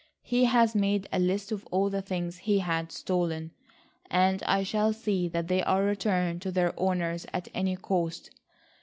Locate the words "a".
1.13-1.19